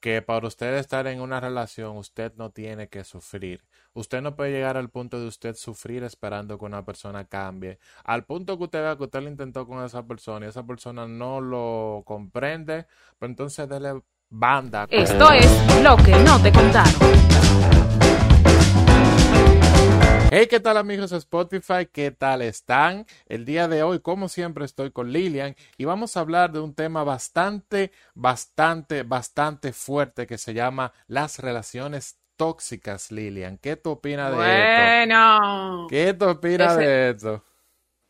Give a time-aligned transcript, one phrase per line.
[0.00, 3.64] que para usted estar en una relación usted no tiene que sufrir.
[3.94, 7.78] Usted no puede llegar al punto de usted sufrir esperando que una persona cambie.
[8.04, 11.06] Al punto que usted vea que usted lo intentó con esa persona y esa persona
[11.06, 12.86] no lo comprende,
[13.18, 14.00] pues entonces dele
[14.30, 14.86] banda.
[14.90, 18.07] Esto es lo que no te contaron.
[20.30, 21.86] Hey, ¿qué tal amigos de Spotify?
[21.90, 23.06] ¿Qué tal están?
[23.28, 26.74] El día de hoy, como siempre, estoy con Lilian y vamos a hablar de un
[26.74, 33.56] tema bastante, bastante, bastante fuerte que se llama las relaciones tóxicas, Lilian.
[33.56, 35.86] ¿Qué tú opinas de bueno, esto?
[35.88, 37.44] ¿Qué tú opinas ese, de esto?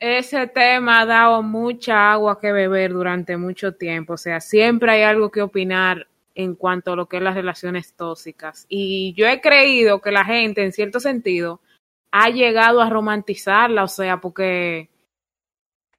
[0.01, 4.15] Ese tema ha dado mucha agua que beber durante mucho tiempo.
[4.15, 7.95] O sea, siempre hay algo que opinar en cuanto a lo que es las relaciones
[7.95, 8.67] tóxicas.
[8.69, 11.61] Y yo he creído que la gente, en cierto sentido,
[12.11, 14.89] ha llegado a romantizarla, o sea, porque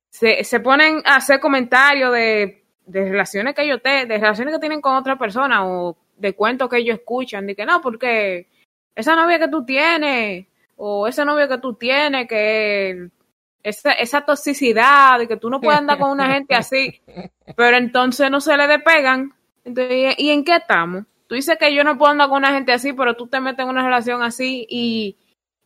[0.09, 4.59] se, se ponen a hacer comentarios de, de relaciones que ellos te, de relaciones que
[4.59, 8.47] tienen con otra persona o de cuentos que ellos escuchan, de que no, porque
[8.95, 13.09] esa novia que tú tienes o ese novio que tú tienes, que
[13.63, 17.01] esa, esa toxicidad de que tú no puedes andar con una gente así,
[17.55, 19.33] pero entonces no se le despegan.
[19.63, 21.05] Entonces, ¿y en qué estamos?
[21.27, 23.63] Tú dices que yo no puedo andar con una gente así, pero tú te metes
[23.63, 25.16] en una relación así y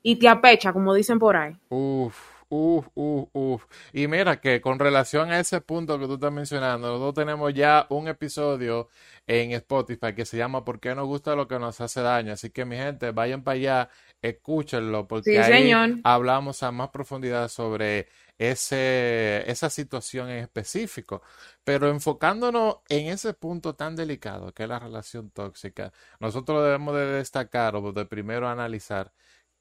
[0.03, 1.55] y te apecha, como dicen por ahí.
[1.69, 2.15] Uf,
[2.49, 3.65] uf, uf, uf.
[3.93, 7.87] Y mira que con relación a ese punto que tú estás mencionando, nosotros tenemos ya
[7.89, 8.89] un episodio
[9.25, 12.33] en Spotify que se llama ¿Por qué nos gusta lo que nos hace daño?
[12.33, 13.89] Así que mi gente, vayan para allá,
[14.21, 15.89] escúchenlo, porque sí, ahí señor.
[16.03, 21.23] hablamos a más profundidad sobre ese, esa situación en específico.
[21.63, 27.05] Pero enfocándonos en ese punto tan delicado que es la relación tóxica, nosotros debemos de
[27.07, 29.11] destacar o de primero analizar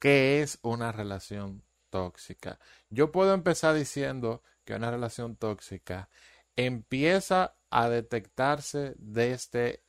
[0.03, 2.59] ¿Qué es una relación tóxica?
[2.89, 6.09] Yo puedo empezar diciendo que una relación tóxica
[6.57, 9.81] empieza a detectarse desde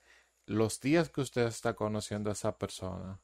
[0.46, 3.20] los días que usted está conociendo a esa persona.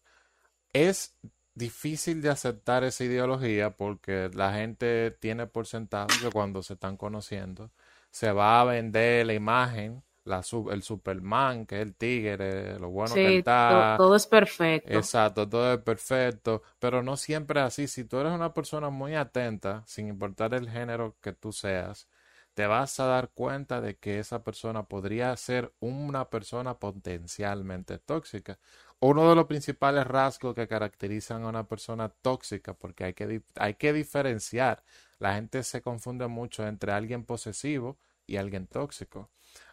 [0.72, 1.16] Es
[1.54, 6.96] difícil de aceptar esa ideología porque la gente tiene por sentado que cuando se están
[6.96, 7.70] conociendo
[8.10, 13.14] se va a vender la imagen la, el Superman, que es el tigre, lo bueno
[13.14, 13.96] sí, que está.
[13.96, 14.98] Todo, todo, es perfecto.
[14.98, 17.86] Exacto, todo es perfecto, pero no siempre así.
[17.86, 22.08] Si tú eres una persona muy atenta, sin importar el género que tú seas,
[22.54, 28.58] te vas a dar cuenta de que esa persona podría ser una persona potencialmente tóxica.
[29.00, 33.74] Uno de los principales rasgos que caracterizan a una persona tóxica, porque hay que, hay
[33.74, 34.82] que diferenciar,
[35.18, 39.30] la gente se confunde mucho entre alguien posesivo y alguien tóxico.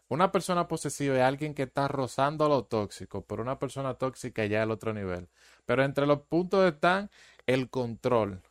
[0.10, 4.60] Una persona posesiva es alguien que está rozando lo tóxico, pero una persona tóxica ya
[4.60, 5.28] es el otro nivel.
[5.66, 7.10] Pero entre los puntos están
[7.46, 8.42] el control.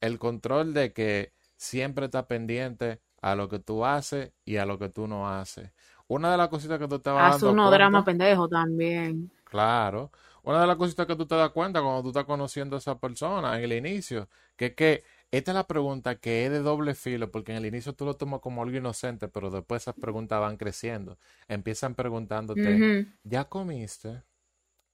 [0.00, 4.78] El control de que siempre está pendiente a lo que tú haces y a lo
[4.78, 5.72] que tú no haces.
[6.06, 9.32] Una de las cositas que tú te vas Haz uno drama pendejo también.
[9.44, 10.10] Claro.
[10.42, 12.98] Una de las cositas que tú te das cuenta cuando tú estás conociendo a esa
[12.98, 16.94] persona en el inicio, que es que esta es la pregunta que es de doble
[16.94, 20.38] filo, porque en el inicio tú lo tomas como algo inocente, pero después esas preguntas
[20.38, 21.18] van creciendo.
[21.48, 23.12] Empiezan preguntándote, uh -huh.
[23.24, 24.22] ¿ya comiste?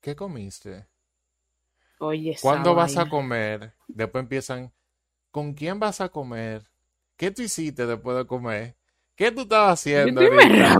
[0.00, 0.86] ¿Qué comiste?
[1.98, 3.74] Oye, ¿Cuándo vas a comer?
[3.88, 4.72] Después empiezan,
[5.32, 6.62] ¿con quién vas a comer?
[7.16, 8.76] ¿Qué tú hiciste después de comer?
[9.16, 10.20] ¿Qué tú estabas haciendo?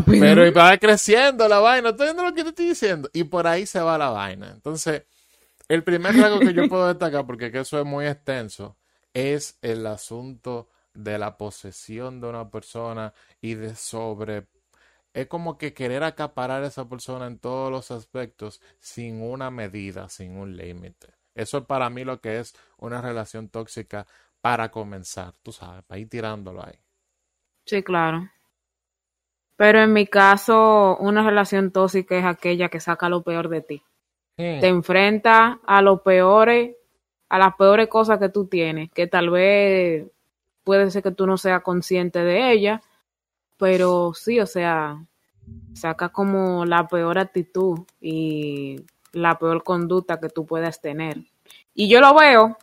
[0.06, 3.10] Pero y va creciendo la vaina, ¿estás viendo lo que te estoy diciendo?
[3.12, 4.52] Y por ahí se va la vaina.
[4.54, 5.02] Entonces,
[5.66, 8.78] el primer rasgo que yo puedo destacar, porque que eso es muy extenso,
[9.19, 14.47] es el asunto de la posesión de una persona y de sobre
[15.12, 20.09] es como que querer acaparar a esa persona en todos los aspectos sin una medida,
[20.09, 21.09] sin un límite.
[21.34, 24.06] Eso es para mí lo que es una relación tóxica
[24.41, 26.79] para comenzar, tú sabes, para ir tirándolo ahí.
[27.65, 28.31] Sí, claro.
[29.56, 33.83] Pero en mi caso, una relación tóxica es aquella que saca lo peor de ti.
[34.37, 34.61] Hmm.
[34.61, 36.77] Te enfrenta a lo peores
[37.28, 40.06] a las peores cosas que tú tienes, que tal vez
[40.65, 42.83] puede ser que tú no seas consciente de ella,
[43.59, 45.05] pero sí, o sea,
[45.75, 51.19] saca como la peor actitud y la peor conducta que tú puedas tener.
[51.75, 52.56] Y yo lo veo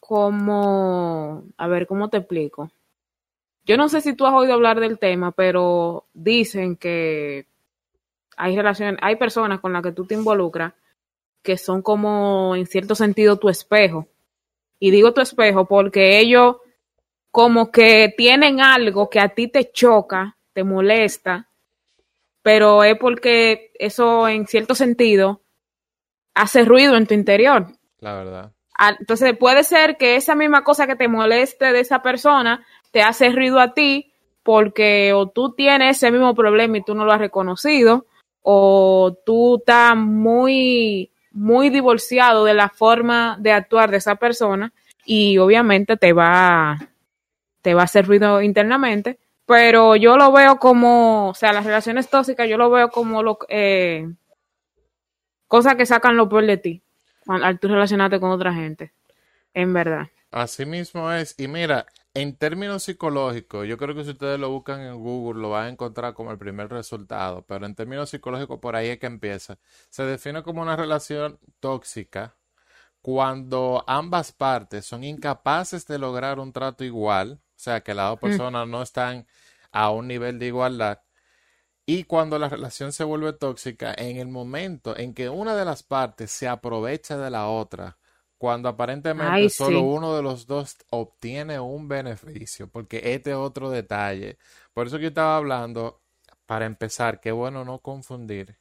[0.00, 2.70] como, a ver, ¿cómo te explico?
[3.64, 7.46] Yo no sé si tú has oído hablar del tema, pero dicen que
[8.36, 10.74] hay relaciones, hay personas con las que tú te involucras
[11.44, 14.08] que son como en cierto sentido tu espejo.
[14.78, 16.56] Y digo tu espejo porque ellos
[17.30, 21.48] como que tienen algo que a ti te choca, te molesta,
[22.42, 25.42] pero es porque eso en cierto sentido
[26.34, 27.68] hace ruido en tu interior.
[27.98, 28.52] La verdad.
[28.98, 33.30] Entonces puede ser que esa misma cosa que te moleste de esa persona te hace
[33.30, 34.12] ruido a ti
[34.42, 38.06] porque o tú tienes ese mismo problema y tú no lo has reconocido,
[38.42, 44.72] o tú estás muy, muy divorciado de la forma de actuar de esa persona
[45.04, 46.78] y obviamente te va,
[47.60, 49.18] te va a hacer ruido internamente.
[49.46, 53.38] Pero yo lo veo como, o sea, las relaciones tóxicas yo lo veo como lo,
[53.48, 54.08] eh,
[55.48, 56.82] cosas que sacan lo peor de ti
[57.26, 58.92] al tú relacionarte con otra gente,
[59.52, 60.08] en verdad.
[60.30, 61.34] Así mismo es.
[61.38, 65.50] Y mira, en términos psicológicos, yo creo que si ustedes lo buscan en Google lo
[65.50, 69.06] van a encontrar como el primer resultado, pero en términos psicológicos por ahí es que
[69.06, 69.58] empieza.
[69.90, 72.36] Se define como una relación tóxica
[73.02, 78.18] cuando ambas partes son incapaces de lograr un trato igual, o sea, que las dos
[78.18, 78.26] mm.
[78.26, 79.26] personas no están
[79.72, 81.00] a un nivel de igualdad,
[81.86, 85.82] y cuando la relación se vuelve tóxica, en el momento en que una de las
[85.82, 87.98] partes se aprovecha de la otra,
[88.38, 94.38] cuando aparentemente solo uno de los dos obtiene un beneficio, porque este es otro detalle.
[94.72, 96.02] Por eso que yo estaba hablando,
[96.46, 98.58] para empezar, qué bueno no confundir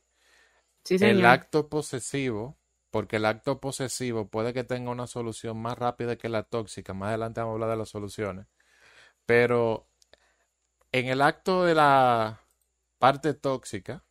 [0.90, 2.58] el acto posesivo,
[2.92, 6.94] porque el acto posesivo puede que tenga una solución más rápida que la tóxica.
[6.94, 8.48] Más adelante vamos a hablar de las soluciones.
[9.26, 9.88] Pero
[10.92, 12.42] en el acto de la
[13.00, 14.04] parte tóxica,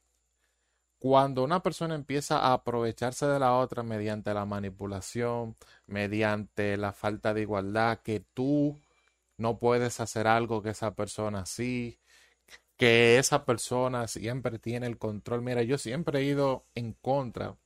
[1.03, 5.57] cuando una persona empieza a aprovecharse de la otra mediante la manipulación,
[5.89, 8.79] mediante la falta de igualdad, que tú
[9.37, 11.99] no puedes hacer algo que esa persona sí,
[12.77, 15.43] que esa persona siempre tiene el control.
[15.43, 17.57] Mira, yo siempre he ido en contra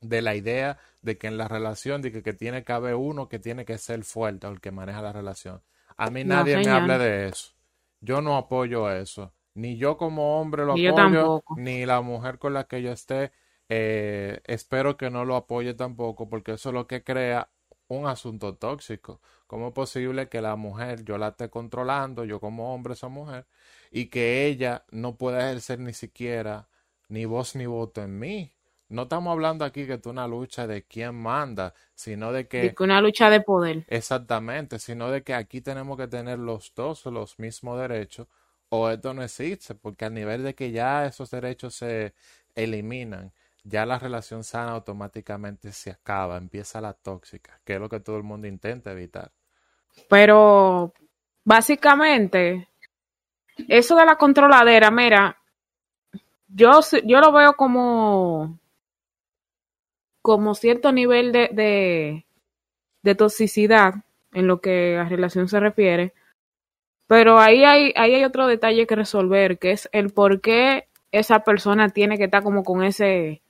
[0.00, 3.40] de la idea de que en la relación, de que, tiene que haber uno que
[3.40, 5.64] tiene que ser fuerte o el que maneja la relación.
[5.96, 7.54] A mí nadie me hable de eso.
[8.00, 12.68] Yo no apoyo eso ni yo como hombre lo apoyo, ni la mujer con la
[12.68, 13.32] que yo esté,
[13.68, 17.50] eh, espero que no lo apoye tampoco, porque eso es lo que crea
[17.88, 19.20] un asunto tóxico.
[19.48, 23.46] ¿Cómo es posible que la mujer yo la esté controlando, yo como hombre esa mujer,
[23.90, 26.68] y que ella no pueda ejercer ni siquiera
[27.08, 28.52] ni voz ni voto en mí?
[28.88, 32.62] No estamos hablando aquí que es una lucha de quién manda, sino de que...
[32.62, 33.84] De una lucha de poder.
[33.88, 38.28] Exactamente, sino de que aquí tenemos que tener los dos los mismos derechos
[38.70, 42.14] o esto no existe, porque a nivel de que ya esos derechos se
[42.54, 43.32] eliminan,
[43.64, 48.16] ya la relación sana automáticamente se acaba, empieza la tóxica, que es lo que todo
[48.16, 49.30] el mundo intenta evitar.
[50.08, 50.92] Pero
[51.44, 52.68] básicamente,
[53.68, 55.36] eso de la controladera, mira,
[56.48, 58.58] yo, yo lo veo como,
[60.22, 62.26] como cierto nivel de, de,
[63.02, 63.94] de toxicidad
[64.32, 66.12] en lo que a relación se refiere,
[67.08, 71.40] pero ahí hay, ahí hay otro detalle que resolver, que es el por qué esa
[71.40, 73.42] persona tiene que estar como con ese,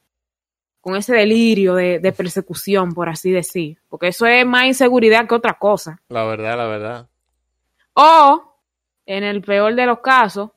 [0.81, 3.78] con ese delirio de, de persecución, por así decir.
[3.88, 6.00] Porque eso es más inseguridad que otra cosa.
[6.08, 7.08] La verdad, la verdad.
[7.94, 8.55] O,
[9.05, 10.50] en el peor de los casos,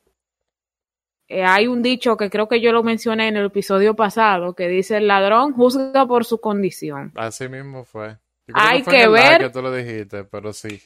[1.28, 4.68] eh, hay un dicho que creo que yo lo mencioné en el episodio pasado, que
[4.68, 7.14] dice el ladrón juzga por su condición.
[7.16, 8.18] Así mismo fue.
[8.54, 9.40] hay que, ver.
[9.40, 10.80] Que tú lo dijiste, pero sí.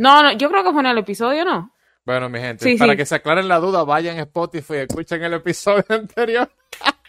[0.00, 1.74] No, no, yo creo que fue en el episodio, ¿no?
[2.06, 5.34] Bueno, mi gente, para que se aclaren la duda, vayan a Spotify y escuchen el
[5.34, 6.50] episodio anterior.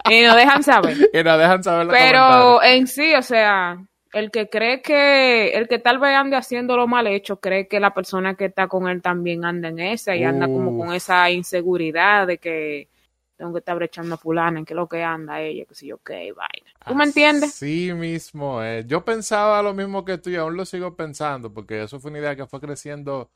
[0.10, 0.98] y nos dejan saber.
[1.14, 3.78] y nos dejan saber Pero en sí, o sea,
[4.12, 7.80] el que cree que, el que tal vez ande haciendo lo mal hecho, cree que
[7.80, 11.32] la persona que está con él también anda en esa y anda como con esa
[11.32, 12.90] inseguridad de que
[13.38, 15.88] tengo que estar brechando a fulana en qué es lo que anda ella, que si
[15.88, 16.71] yo qué vaina.
[16.86, 17.54] ¿Tú me entiendes?
[17.54, 18.64] Sí mismo.
[18.64, 18.84] Eh.
[18.88, 22.20] Yo pensaba lo mismo que tú y aún lo sigo pensando, porque eso fue una
[22.20, 23.32] idea que fue creciendo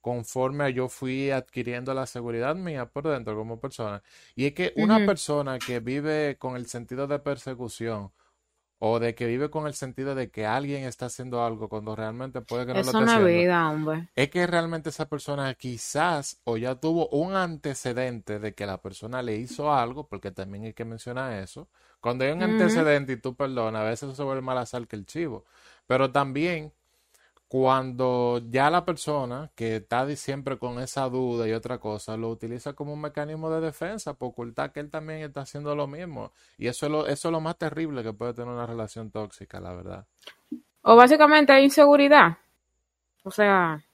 [0.00, 4.02] conforme yo fui adquiriendo la seguridad mía por dentro como persona.
[4.34, 8.10] Y es que una persona que vive con el sentido de persecución
[8.84, 12.40] o de que vive con el sentido de que alguien está haciendo algo cuando realmente
[12.40, 13.26] puede que no lo esté haciendo.
[13.26, 14.08] vida, hombre.
[14.16, 19.22] Es que realmente esa persona quizás o ya tuvo un antecedente de que la persona
[19.22, 21.68] le hizo algo, porque también hay que mencionar eso,
[22.00, 24.96] cuando hay un antecedente y tú perdonas, a veces eso se vuelve más sal que
[24.96, 25.44] el chivo.
[25.86, 26.72] Pero también
[27.52, 32.72] cuando ya la persona que está siempre con esa duda y otra cosa lo utiliza
[32.72, 36.32] como un mecanismo de defensa por ocultar que él también está haciendo lo mismo.
[36.56, 39.60] Y eso es lo, eso es lo más terrible que puede tener una relación tóxica,
[39.60, 40.06] la verdad.
[40.80, 42.38] O básicamente hay inseguridad.
[43.22, 43.84] O sea,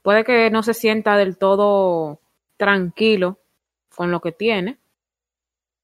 [0.00, 2.20] puede que no se sienta del todo
[2.56, 3.40] tranquilo
[3.96, 4.78] con lo que tiene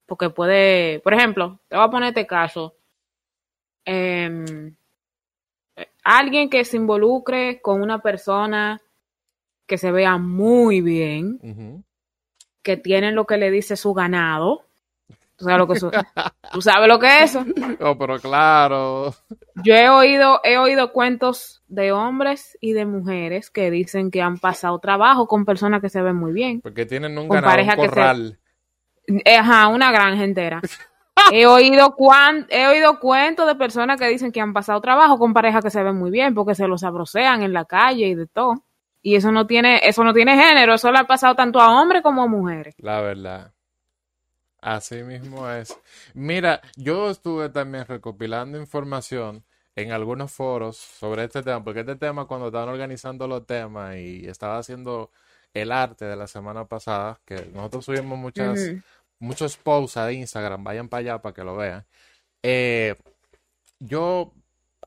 [0.07, 2.77] porque puede, por ejemplo, te voy a poner este caso.
[3.85, 4.77] Em,
[6.05, 8.81] alguien que se involucre con una persona
[9.67, 11.85] que se vea muy bien,
[12.63, 14.65] que tiene lo que le dice su ganado.
[15.37, 15.81] ¿Tú sabes lo que,
[16.53, 17.45] ¿tú sabes lo que es eso?
[17.81, 19.13] Oh, pero claro.
[19.65, 24.39] Yo he oído, he oído cuentos de hombres y de mujeres que dicen que han
[24.39, 26.61] pasado trabajo con personas que se ven muy bien.
[26.61, 28.39] Porque tienen un ganado, un corral
[29.25, 30.61] Ajá, una granja entera.
[31.33, 35.33] He oído cuan, he oído cuentos de personas que dicen que han pasado trabajo con
[35.33, 38.27] parejas que se ven muy bien porque se los abrocean en la calle y de
[38.27, 38.65] todo.
[39.01, 42.03] Y eso no tiene, eso no tiene género, eso le ha pasado tanto a hombres
[42.03, 42.75] como a mujeres.
[42.79, 43.53] La verdad.
[44.61, 45.79] Así mismo es.
[46.15, 49.45] Mira, yo estuve también recopilando información
[49.77, 54.27] en algunos foros sobre este tema, porque este tema cuando estaban organizando los temas y
[54.27, 55.11] estaba haciendo
[55.53, 58.59] el arte de la semana pasada, que nosotros subimos muchas.
[59.25, 61.87] Muchos posts a Instagram, vayan para allá para que lo vean.
[62.43, 62.95] Eh,
[63.81, 64.33] yo,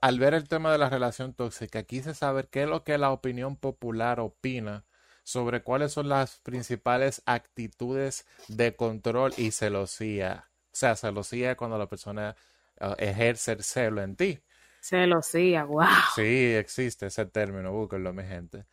[0.02, 3.12] al ver el tema de la relación tóxica, quise saber qué es lo que la
[3.12, 4.86] opinión popular opina
[5.24, 10.48] sobre cuáles son las principales actitudes de control y celosía.
[10.68, 12.36] O sea, celosía es cuando la persona
[12.80, 14.40] eh, ejerce el celo en ti.
[14.80, 15.86] Celosía, wow.
[16.16, 18.66] Sí, existe ese término, búsquenlo, mi gente.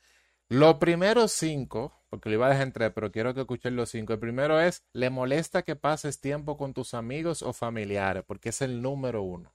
[0.49, 3.89] Los primeros cinco, porque lo iba a dejar en tres, pero quiero que escuchen los
[3.91, 4.13] cinco.
[4.13, 8.61] El primero es, le molesta que pases tiempo con tus amigos o familiares, porque es
[8.63, 9.53] el número uno.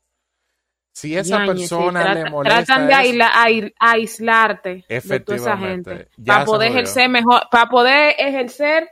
[0.91, 6.09] Si esa sí, persona trata- le molesta tratan de aisla- aislarte de toda esa gente
[6.25, 8.89] para poder ejercer mejor, para poder ejercer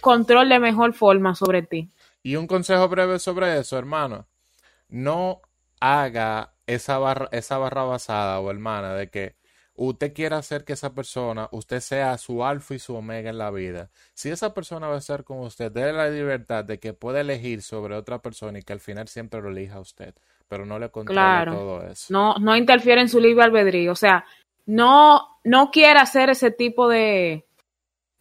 [0.00, 1.88] control de mejor forma sobre ti.
[2.22, 4.26] Y un consejo breve sobre eso, hermano.
[4.88, 5.40] No
[5.80, 9.36] haga esa barra, esa barra basada o hermana de que
[9.76, 13.50] usted quiera hacer que esa persona, usted sea su alfa y su omega en la
[13.50, 13.90] vida.
[14.14, 17.62] Si esa persona va a estar con usted, déle la libertad de que pueda elegir
[17.62, 20.14] sobre otra persona y que al final siempre lo elija a usted,
[20.48, 21.52] pero no le controle Claro.
[21.54, 22.06] todo eso.
[22.12, 23.92] No, no interfiere en su libre albedrío.
[23.92, 24.24] O sea,
[24.66, 27.44] no, no quiera hacer ese tipo de.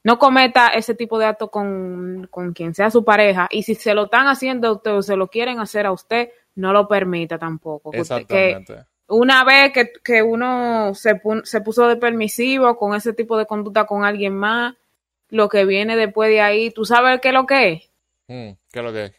[0.06, 3.48] No cometa ese tipo de acto con, con quien sea su pareja.
[3.50, 6.30] Y si se lo están haciendo a usted o se lo quieren hacer a usted,
[6.56, 7.90] no lo permita tampoco.
[7.92, 8.86] Usted- que Exactamente.
[9.08, 13.86] Una vez que, que uno se, se puso de permisivo con ese tipo de conducta
[13.86, 14.76] con alguien más,
[15.30, 17.92] lo que viene después de ahí, ¿tú sabes qué es lo que es?
[18.28, 19.14] Mm, ¿qué es lo que es?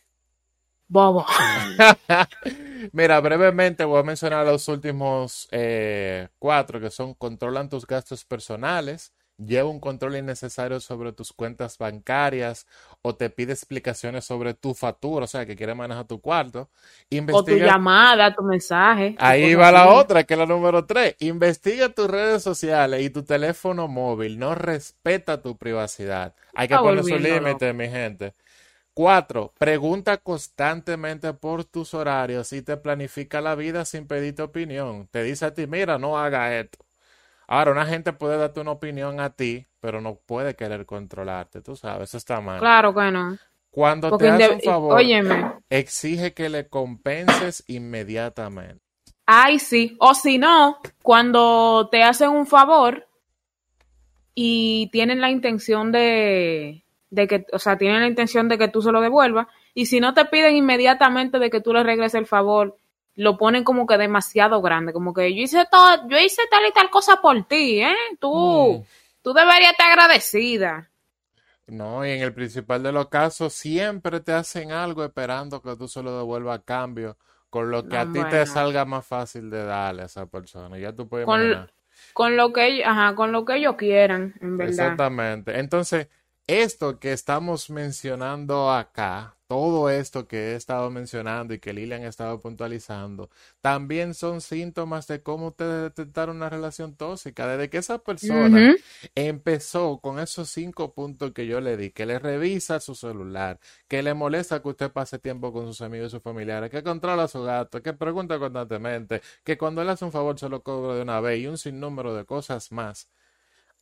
[0.87, 1.27] Bobo.
[2.93, 9.13] Mira, brevemente voy a mencionar los últimos eh, cuatro que son controlan tus gastos personales,
[9.39, 12.67] lleva un control innecesario sobre tus cuentas bancarias
[13.03, 16.71] o te pide explicaciones sobre tu factura, o sea, que quiere manejar tu cuarto.
[17.31, 17.59] O tu Investiga.
[17.59, 19.17] llamada, tu mensaje.
[19.17, 21.17] Ahí va la otra, que es la número tres.
[21.21, 24.39] Investiga tus redes sociales y tu teléfono móvil.
[24.39, 26.35] No respeta tu privacidad.
[26.55, 28.35] Hay que poner su límite, mi gente.
[28.95, 35.09] Cuatro, pregunta constantemente por tus horarios y te planifica la vida sin pedirte opinión.
[35.09, 36.84] Te dice a ti, mira, no haga esto.
[37.47, 41.61] Ahora, una gente puede darte una opinión a ti, pero no puede querer controlarte.
[41.61, 42.59] Tú sabes, eso está mal.
[42.59, 43.37] Claro que no.
[43.71, 48.81] Cuando Porque te hace un favor, óyeme, exige que le compenses inmediatamente.
[49.27, 53.09] ay sí, o si no, cuando te hacen un favor
[54.33, 58.81] y tienen la intención de, de que, o sea, tienen la intención de que tú
[58.81, 62.27] se lo devuelvas, y si no te piden inmediatamente de que tú le regreses el
[62.27, 62.77] favor,
[63.17, 66.73] lo ponen como que demasiado grande, como que yo hice todo, yo hice tal y
[66.73, 67.95] tal cosa por ti, ¿eh?
[68.21, 68.87] Tú, Mm.
[69.23, 70.91] tú deberías estar agradecida.
[71.67, 75.89] No, y en el principal de los casos siempre te hacen algo esperando que tú
[75.89, 77.17] se lo devuelvas a cambio,
[77.51, 80.79] con lo que a No, ti te salga más fácil de darle a esa persona.
[80.79, 81.73] Ya tú puedes Con, imaginar.
[82.13, 84.99] con lo que ajá, con lo que ellos quieran, en verdad.
[84.99, 85.59] Exactamente.
[85.59, 86.09] Entonces,
[86.47, 92.09] esto que estamos mencionando acá, todo esto que he estado mencionando y que Lilian ha
[92.09, 93.31] estado puntualizando,
[93.63, 97.47] también son síntomas de cómo usted detectar una relación tóxica.
[97.47, 98.75] Desde que esa persona
[99.15, 103.59] empezó con esos cinco puntos que yo le di, que le revisa su celular,
[103.89, 107.25] que le molesta que usted pase tiempo con sus amigos y sus familiares, que controla
[107.25, 110.95] a su gato, que pregunta constantemente, que cuando él hace un favor se lo cobra
[110.97, 113.09] de una vez y un sinnúmero de cosas más.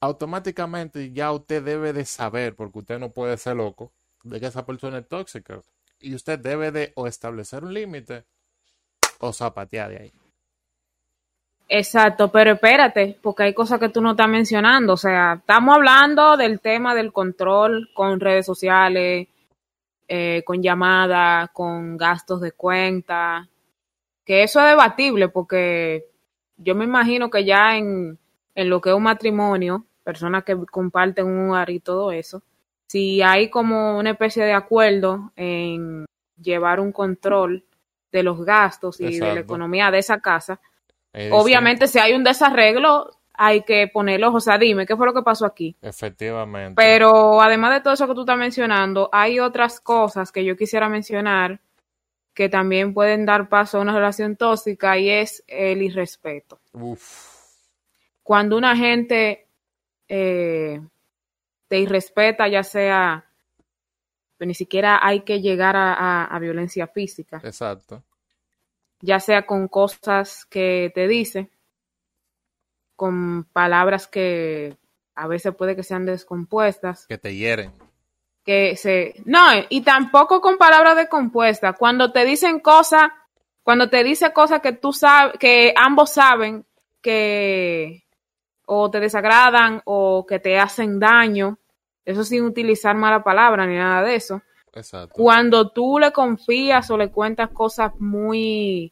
[0.02, 3.92] Automáticamente ya usted debe de saber, porque usted no puede ser loco,
[4.24, 5.60] de que esa persona es tóxica.
[6.00, 8.24] Y usted debe de o establecer un límite
[9.20, 10.12] o zapatear de ahí.
[11.68, 14.94] Exacto, pero espérate, porque hay cosas que tú no estás mencionando.
[14.94, 19.28] O sea, estamos hablando del tema del control con redes sociales,
[20.08, 23.48] eh, con llamadas, con gastos de cuenta,
[24.24, 26.06] que eso es debatible porque
[26.56, 28.18] yo me imagino que ya en,
[28.56, 32.42] en lo que es un matrimonio, personas que comparten un hogar y todo eso,
[32.86, 36.04] si hay como una especie de acuerdo en
[36.40, 37.64] llevar un control
[38.10, 40.60] de los gastos y de la economía de esa casa,
[41.12, 44.32] Es Obviamente, si hay un desarreglo, hay que ponerlo.
[44.32, 45.76] O sea, dime, ¿qué fue lo que pasó aquí?
[45.80, 46.74] Efectivamente.
[46.76, 50.88] Pero además de todo eso que tú estás mencionando, hay otras cosas que yo quisiera
[50.88, 51.60] mencionar
[52.34, 56.60] que también pueden dar paso a una relación tóxica y es el irrespeto.
[56.72, 57.32] Uf.
[58.22, 59.46] Cuando una gente
[60.08, 60.80] eh,
[61.68, 63.24] te irrespeta, ya sea
[64.36, 68.02] pero ni siquiera hay que llegar a, a- a violencia física, Exacto.
[69.00, 71.48] ya sea con cosas que te dice,
[72.96, 74.76] con palabras que
[75.14, 77.72] a veces puede que sean descompuestas, Que te hieren.
[78.44, 79.14] que se...
[79.24, 81.76] No, y tampoco con palabras descompuestas.
[81.78, 83.10] Cuando te dicen cosas,
[83.62, 86.64] cuando te dice cosas que tú sabes, que ambos saben
[87.00, 88.01] que
[88.74, 91.58] o te desagradan o que te hacen daño,
[92.06, 94.40] eso sin utilizar mala palabra ni nada de eso.
[94.72, 95.14] Exacto.
[95.14, 98.90] Cuando tú le confías o le cuentas cosas muy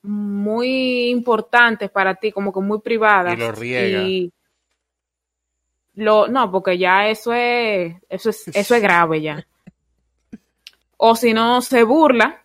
[0.00, 3.34] muy importantes para ti, como que muy privadas.
[3.34, 4.02] Y lo riega.
[4.02, 4.32] y
[5.94, 9.46] lo, no, porque ya eso es, eso es, eso es grave ya.
[10.96, 12.42] O si no se burla,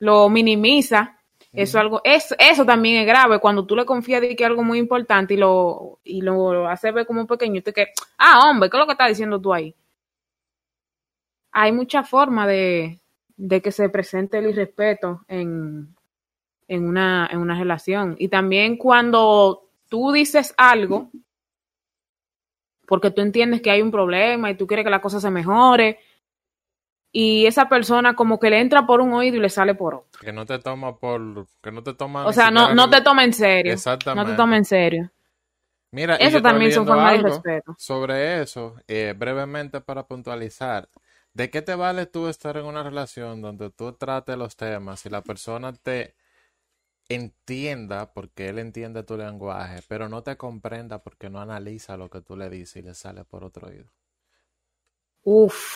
[0.00, 1.15] lo minimiza,
[1.56, 4.62] eso algo, es, eso también es grave cuando tú le confías de que es algo
[4.62, 8.80] muy importante y lo, y lo hace ver como pequeñito que, ah, hombre, ¿qué es
[8.80, 9.74] lo que estás diciendo tú ahí?
[11.52, 13.00] Hay mucha forma de,
[13.36, 15.94] de que se presente el irrespeto en,
[16.68, 18.16] en una, en una relación.
[18.18, 21.10] Y también cuando tú dices algo,
[22.86, 25.98] porque tú entiendes que hay un problema y tú quieres que la cosa se mejore,
[27.12, 30.20] y esa persona como que le entra por un oído y le sale por otro.
[30.20, 31.46] Que no te toma por.
[31.62, 32.26] Que no te toma.
[32.26, 33.72] O sea, no, no te toma en serio.
[33.72, 34.24] Exactamente.
[34.24, 35.10] No te toma en serio.
[35.92, 37.74] Mira, Eso también son formas de respeto.
[37.78, 40.88] Sobre eso, eh, brevemente para puntualizar.
[41.32, 45.10] ¿De qué te vale tú estar en una relación donde tú trates los temas y
[45.10, 46.14] la persona te
[47.08, 52.20] entienda porque él entiende tu lenguaje, pero no te comprenda porque no analiza lo que
[52.20, 53.86] tú le dices y le sale por otro oído?
[55.22, 55.74] Uf,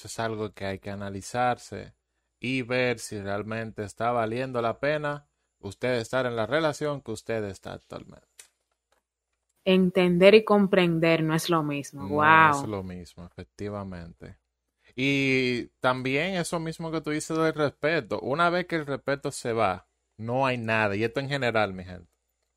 [0.00, 1.92] Eso es algo que hay que analizarse
[2.38, 5.26] y ver si realmente está valiendo la pena
[5.58, 8.26] usted estar en la relación que usted está actualmente.
[9.66, 12.04] entender y comprender no es lo mismo.
[12.04, 12.62] No wow.
[12.62, 14.38] es lo mismo, efectivamente.
[14.96, 18.20] Y también eso mismo que tú dices del respeto.
[18.20, 20.96] Una vez que el respeto se va, no hay nada.
[20.96, 22.10] Y esto en general, mi gente.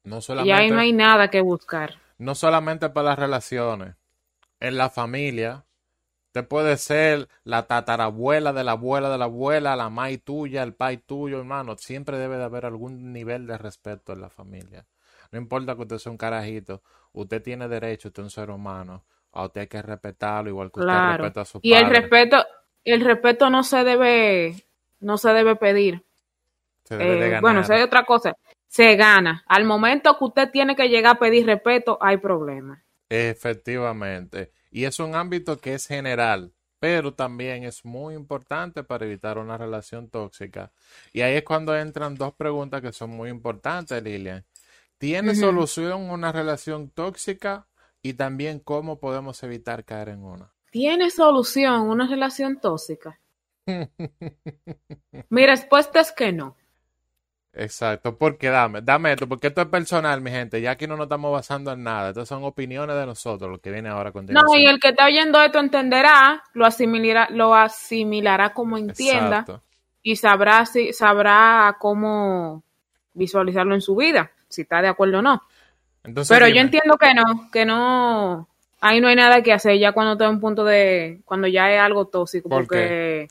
[0.05, 1.99] No Y solamente, ahí no hay nada que buscar.
[2.17, 3.95] no solamente para las relaciones.
[4.61, 5.65] En la familia,
[6.33, 10.73] te puede ser la tatarabuela de la abuela de la abuela, la mai tuya, el
[10.73, 11.77] pai tuyo, hermano.
[11.77, 14.85] Siempre debe de haber algún nivel de respeto en la familia.
[15.31, 16.81] No importa que usted sea un carajito,
[17.13, 19.05] usted tiene derecho, usted es un ser humano.
[19.31, 21.99] A usted hay que respetarlo igual que usted respeta a su Y el padre.
[22.01, 22.45] respeto,
[22.83, 24.55] el respeto no se debe,
[25.01, 26.03] no se debe pedir.
[26.83, 27.41] Se debe de Eh, ganar.
[27.41, 28.35] bueno, eso es otra cosa.
[28.67, 29.43] Se gana.
[29.47, 32.79] Al momento que usted tiene que llegar a pedir respeto, hay problemas.
[33.09, 34.51] Efectivamente.
[34.75, 39.55] Y es un ámbito que es general, pero también es muy importante para evitar una
[39.55, 40.71] relación tóxica.
[41.11, 44.43] Y ahí es cuando entran dos preguntas que son muy importantes, Lilian.
[44.97, 47.67] ¿Tiene solución una relación tóxica?
[48.01, 50.51] Y también cómo podemos evitar caer en una.
[50.71, 53.21] ¿Tiene solución una relación tóxica?
[55.29, 56.57] Mi respuesta es que no.
[57.55, 61.05] Exacto, porque dame, dame esto, porque esto es personal, mi gente, ya aquí no nos
[61.05, 64.41] estamos basando en nada, estas son opiniones de nosotros, lo que viene ahora con No,
[64.57, 69.61] y el que está oyendo esto entenderá, lo asimilará, lo asimilará como entienda Exacto.
[70.01, 72.63] y sabrá si sabrá cómo
[73.13, 75.43] visualizarlo en su vida, si está de acuerdo o no.
[76.03, 78.47] Entonces, Pero yo entiendo que no, que no,
[78.81, 81.71] ahí no hay nada que hacer ya cuando está en un punto de, cuando ya
[81.71, 83.27] es algo tóxico, ¿Por porque,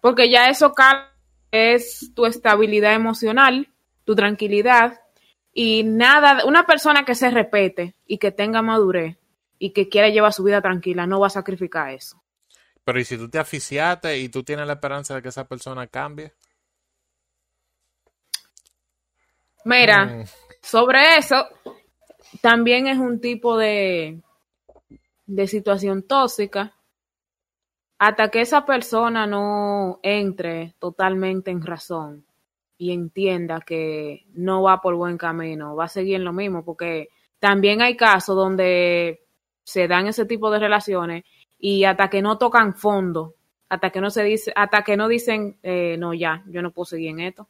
[0.00, 1.11] porque ya eso cal-
[1.52, 3.68] es tu estabilidad emocional,
[4.04, 5.00] tu tranquilidad
[5.52, 9.18] y nada, una persona que se repete y que tenga madurez
[9.58, 12.20] y que quiera llevar su vida tranquila no va a sacrificar eso.
[12.84, 15.86] Pero ¿y si tú te asfixiaste y tú tienes la esperanza de que esa persona
[15.86, 16.32] cambie?
[19.64, 20.24] Mira, Mm,
[20.62, 21.46] sobre eso
[22.40, 24.20] también es un tipo de,
[25.26, 26.74] de situación tóxica
[28.02, 32.26] hasta que esa persona no entre totalmente en razón
[32.76, 37.10] y entienda que no va por buen camino, va a seguir en lo mismo, porque
[37.38, 39.22] también hay casos donde
[39.62, 41.22] se dan ese tipo de relaciones
[41.60, 43.36] y hasta que no tocan fondo,
[43.68, 46.86] hasta que no se dice, hasta que no dicen, eh, no ya, yo no puedo
[46.86, 47.46] seguir en esto.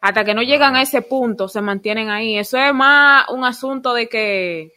[0.00, 2.36] Hasta que no llegan a ese punto, se mantienen ahí.
[2.36, 4.72] Eso es más un asunto de que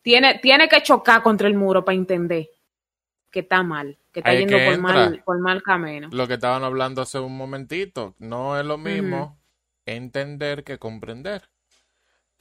[0.00, 2.48] tiene, tiene que chocar contra el muro para entender
[3.32, 6.08] que está mal, que está Ahí yendo que por mal, por mal camino.
[6.12, 9.40] Lo que estaban hablando hace un momentito, no es lo mismo
[9.86, 11.48] entender que comprender.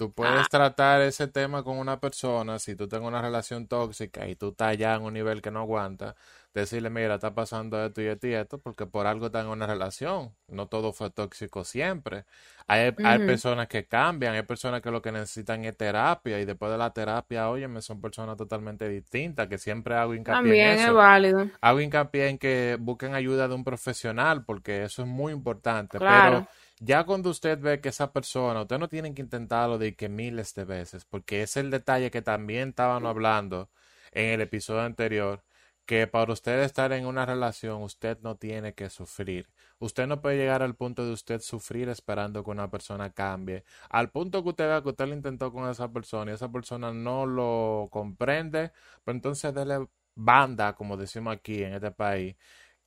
[0.02, 0.48] Tú puedes Ah.
[0.50, 4.76] tratar ese tema con una persona, si tú tienes una relación tóxica y tú estás
[4.76, 6.16] ya en un nivel que no aguanta,
[6.56, 9.68] decirle, mira, está pasando esto y esto y esto, porque por algo están en una
[9.68, 10.34] relación.
[10.48, 12.26] No todo fue tóxico siempre.
[12.66, 16.72] Hay, hay personas que cambian, hay personas que lo que necesitan es terapia y después
[16.72, 20.88] de la terapia, óyeme, son personas totalmente distintas, que siempre hago hincapié También en eso.
[20.88, 21.48] es válido.
[21.62, 26.00] Hago hincapié en que busquen ayuda de un profesional, porque eso es muy importante.
[26.00, 26.48] Claro.
[26.50, 30.10] Pero ya cuando usted ve que esa persona, usted no tiene que intentarlo de que
[30.10, 33.70] miles de veces, porque es el detalle que también estaban hablando
[34.12, 35.44] en el episodio anterior,
[35.86, 39.50] que para usted estar en una relación, usted no tiene que sufrir.
[39.80, 43.63] Usted no puede llegar al punto de usted sufrir esperando que una persona cambie.
[43.89, 46.91] Al punto que usted vea que usted lo intentó con esa persona y esa persona
[46.94, 48.72] no lo comprende,
[49.04, 52.36] pues entonces dele banda, como decimos aquí en este país,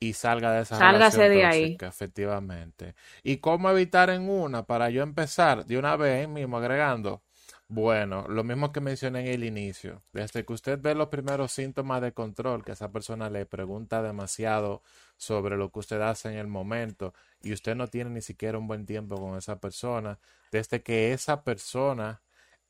[0.09, 1.77] y salga de esa Sálgase relación de ahí.
[1.81, 2.95] efectivamente.
[3.23, 4.65] ¿Y cómo evitar en una?
[4.65, 7.23] Para yo empezar de una vez mismo agregando.
[7.69, 10.03] Bueno, lo mismo que mencioné en el inicio.
[10.13, 14.83] Desde que usted ve los primeros síntomas de control, que esa persona le pregunta demasiado
[15.17, 18.67] sobre lo que usted hace en el momento y usted no tiene ni siquiera un
[18.69, 20.19] buen tiempo con esa persona,
[20.53, 22.23] desde que esa persona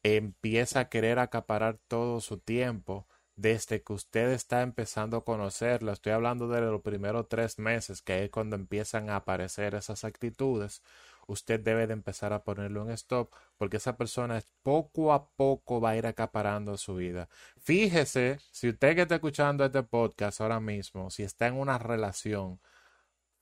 [0.04, 6.12] empieza a querer acaparar todo su tiempo, desde que usted está empezando a conocerla, estoy
[6.12, 10.82] hablando de los primeros tres meses, que es cuando empiezan a aparecer esas actitudes,
[11.26, 15.90] usted debe de empezar a ponerle un stop, porque esa persona poco a poco va
[15.90, 17.28] a ir acaparando su vida.
[17.60, 22.60] Fíjese, si usted que está escuchando este podcast ahora mismo, si está en una relación,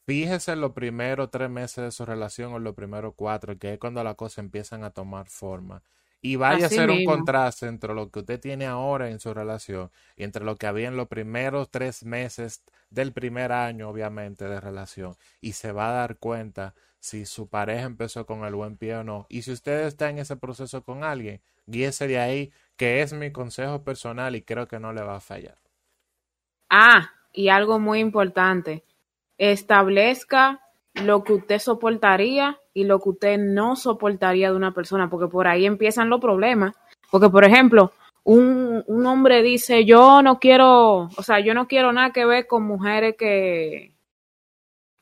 [0.07, 3.75] fíjese en los primeros tres meses de su relación o en los primeros cuatro, que
[3.75, 5.83] es cuando las cosas empiezan a tomar forma.
[6.25, 9.35] Y vaya Así a ser un contraste entre lo que usted tiene ahora en su
[9.35, 14.45] relación y entre lo que había en los primeros tres meses del primer año, obviamente,
[14.45, 15.17] de relación.
[15.41, 19.05] Y se va a dar cuenta si su pareja empezó con el buen pie o
[19.05, 19.27] no.
[19.29, 23.33] Y si usted está en ese proceso con alguien, guíese de ahí, que es mi
[23.33, 25.59] consejo personal y creo que no le va a fallar.
[26.71, 28.85] Ah, y algo muy importante,
[29.39, 30.61] establezca
[30.95, 35.47] lo que usted soportaría y lo que usted no soportaría de una persona, porque por
[35.49, 36.75] ahí empiezan los problemas.
[37.11, 37.93] Porque, por ejemplo,
[38.25, 42.47] un, un hombre dice, yo no quiero, o sea, yo no quiero nada que ver
[42.47, 43.93] con mujeres que,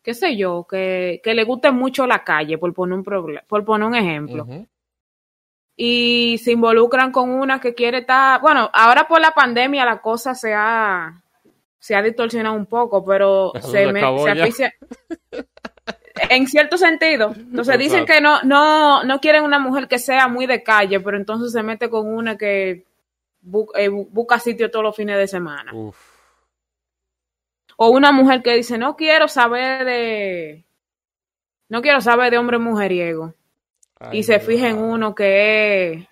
[0.03, 3.87] qué sé yo, que, que le guste mucho la calle, por poner un, por poner
[3.87, 4.45] un ejemplo.
[5.77, 10.35] Y se involucran con una que quiere estar, bueno, ahora por la pandemia la cosa
[10.35, 11.23] se ha
[11.79, 14.07] se ha distorsionado un poco, pero Eso se, me, se
[14.43, 14.75] aficia-
[16.29, 17.33] en cierto sentido.
[17.37, 21.17] Entonces dicen que no no no quieren una mujer que sea muy de calle, pero
[21.17, 22.85] entonces se mete con una que
[23.45, 25.73] bu- eh, bu- busca sitio todos los fines de semana.
[25.75, 25.97] Uf.
[27.77, 30.65] O una mujer que dice, "No quiero saber de
[31.69, 33.35] no quiero saber de hombre mujeriego."
[34.13, 36.09] y se fija en uno que es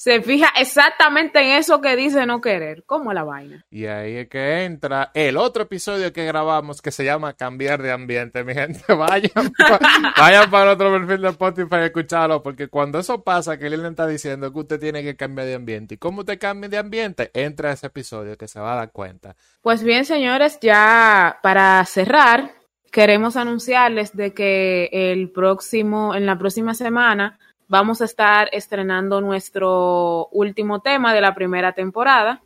[0.00, 3.66] se fija exactamente en eso que dice no querer, como la vaina.
[3.70, 7.92] Y ahí es que entra el otro episodio que grabamos que se llama Cambiar de
[7.92, 8.80] ambiente, mi gente.
[8.94, 13.68] Vayan, pa- vayan para otro perfil de Spotify a escucharlo, porque cuando eso pasa, que
[13.68, 15.96] Lilian está diciendo que usted tiene que cambiar de ambiente.
[15.96, 17.30] ¿Y cómo usted cambia de ambiente?
[17.34, 19.36] Entra a ese episodio que se va a dar cuenta.
[19.60, 22.52] Pues bien, señores, ya para cerrar,
[22.90, 27.38] queremos anunciarles de que el próximo, en la próxima semana,
[27.70, 32.42] vamos a estar estrenando nuestro último tema de la primera temporada,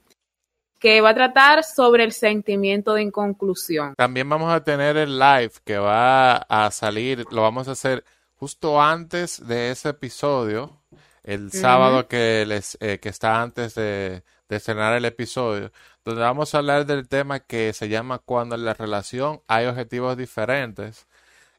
[0.79, 3.95] que va a tratar sobre el sentimiento de inconclusión.
[3.97, 8.81] También vamos a tener el live que va a salir, lo vamos a hacer justo
[8.83, 10.83] antes de ese episodio,
[11.23, 15.73] el sábado que les eh, que está antes de, de estrenar el episodio,
[16.05, 20.19] donde vamos a hablar del tema que se llama cuando en la relación hay objetivos
[20.19, 21.07] diferentes.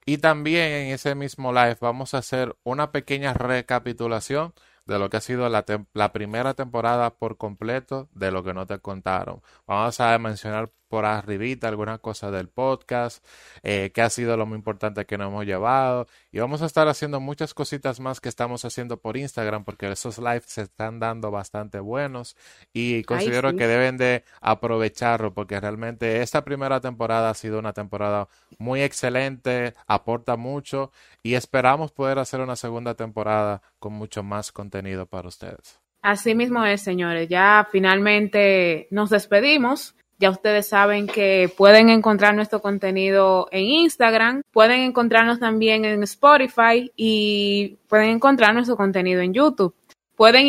[0.06, 4.54] Y también en ese mismo live vamos a hacer una pequeña recapitulación
[4.86, 8.80] de lo que ha sido la, primera temporada por completo de lo que no te
[8.80, 9.42] contaron.
[9.66, 13.22] Vamos a mencionar por arribita algunas cosas del podcast,
[13.64, 16.88] eh, qué ha sido lo muy importante que nos hemos llevado y vamos a estar
[16.88, 21.32] haciendo muchas cositas más que estamos haciendo por Instagram porque esos lives se están dando
[21.32, 22.38] bastante buenos
[22.72, 23.58] y considero sí.
[23.58, 29.74] que deben de aprovecharlo porque realmente esta primera temporada ha sido una temporada muy excelente,
[29.88, 35.78] aporta mucho y esperamos poder hacer una segunda temporada con mucho más contenido para ustedes.
[36.02, 37.28] Así mismo es, señores.
[37.28, 39.96] Ya finalmente nos despedimos.
[40.18, 46.92] Ya ustedes saben que pueden encontrar nuestro contenido en Instagram, pueden encontrarnos también en Spotify
[46.96, 49.76] y pueden encontrar nuestro contenido en YouTube.
[50.16, 50.48] Pueden,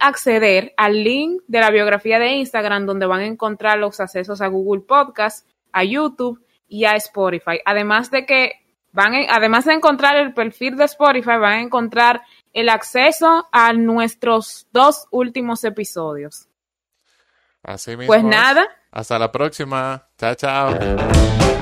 [0.00, 4.48] acceder al link de la biografía de Instagram donde van a encontrar los accesos a
[4.48, 7.60] Google Podcast, a YouTube y a Spotify.
[7.64, 8.52] Además de que
[8.92, 12.20] van, a- además de encontrar el perfil de Spotify, van a encontrar
[12.52, 16.48] el acceso a nuestros dos últimos episodios.
[17.64, 18.06] Así mismo.
[18.06, 18.26] Pues es.
[18.26, 18.66] nada.
[18.92, 20.06] Hasta la próxima.
[20.18, 21.53] Chao, chao.